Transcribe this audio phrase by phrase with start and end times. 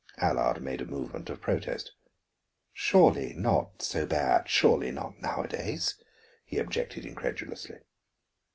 [0.17, 1.91] Allard made a movement of protest.
[2.73, 5.93] "Surely not so bad, surely not nowadays,"
[6.43, 7.77] he objected incredulously.